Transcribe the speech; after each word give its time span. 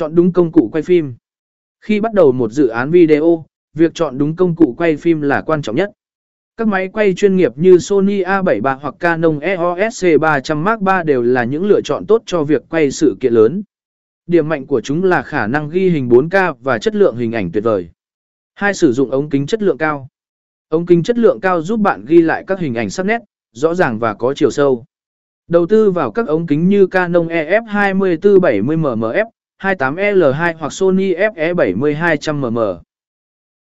Chọn 0.00 0.14
đúng 0.14 0.32
công 0.32 0.52
cụ 0.52 0.68
quay 0.72 0.82
phim. 0.82 1.14
Khi 1.80 2.00
bắt 2.00 2.14
đầu 2.14 2.32
một 2.32 2.52
dự 2.52 2.68
án 2.68 2.90
video, 2.90 3.46
việc 3.74 3.94
chọn 3.94 4.18
đúng 4.18 4.36
công 4.36 4.56
cụ 4.56 4.74
quay 4.78 4.96
phim 4.96 5.20
là 5.20 5.42
quan 5.42 5.62
trọng 5.62 5.76
nhất. 5.76 5.90
Các 6.56 6.68
máy 6.68 6.88
quay 6.88 7.14
chuyên 7.14 7.36
nghiệp 7.36 7.52
như 7.56 7.78
Sony 7.78 8.22
A73 8.22 8.78
hoặc 8.78 8.94
Canon 8.98 9.40
EOS 9.40 10.04
C300 10.04 10.56
Mark 10.56 10.80
III 10.80 11.04
đều 11.06 11.22
là 11.22 11.44
những 11.44 11.64
lựa 11.64 11.80
chọn 11.80 12.06
tốt 12.06 12.22
cho 12.26 12.42
việc 12.42 12.62
quay 12.70 12.90
sự 12.90 13.16
kiện 13.20 13.32
lớn. 13.32 13.62
Điểm 14.26 14.48
mạnh 14.48 14.66
của 14.66 14.80
chúng 14.80 15.04
là 15.04 15.22
khả 15.22 15.46
năng 15.46 15.68
ghi 15.68 15.90
hình 15.90 16.08
4K 16.08 16.54
và 16.60 16.78
chất 16.78 16.94
lượng 16.94 17.16
hình 17.16 17.32
ảnh 17.32 17.52
tuyệt 17.52 17.64
vời. 17.64 17.88
Hai 18.54 18.74
sử 18.74 18.92
dụng 18.92 19.10
ống 19.10 19.30
kính 19.30 19.46
chất 19.46 19.62
lượng 19.62 19.78
cao. 19.78 20.08
Ống 20.68 20.86
kính 20.86 21.02
chất 21.02 21.18
lượng 21.18 21.40
cao 21.40 21.62
giúp 21.62 21.80
bạn 21.80 22.04
ghi 22.04 22.22
lại 22.22 22.44
các 22.46 22.60
hình 22.60 22.74
ảnh 22.74 22.90
sắc 22.90 23.06
nét, 23.06 23.18
rõ 23.52 23.74
ràng 23.74 23.98
và 23.98 24.14
có 24.14 24.34
chiều 24.34 24.50
sâu. 24.50 24.84
Đầu 25.48 25.66
tư 25.66 25.90
vào 25.90 26.10
các 26.10 26.26
ống 26.26 26.46
kính 26.46 26.68
như 26.68 26.86
Canon 26.86 27.28
EF2470mm, 27.28 29.24
28L2 29.60 30.54
hoặc 30.58 30.72
Sony 30.72 31.14
FE7200mm. 31.34 32.80